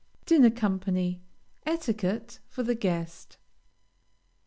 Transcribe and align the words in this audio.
DINNER 0.25 0.49
COMPANY. 0.49 1.21
ETIQUETTE 1.67 2.39
FOR 2.47 2.63
THE 2.63 2.73
GUEST. 2.73 3.37